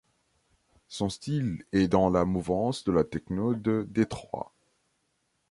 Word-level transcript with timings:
Son 0.87 1.09
style 1.09 1.63
est 1.73 1.87
dans 1.87 2.09
la 2.09 2.25
mouvance 2.25 2.83
de 2.85 2.91
la 2.91 3.03
techno 3.03 3.53
de 3.53 3.85
Détroit. 3.87 4.51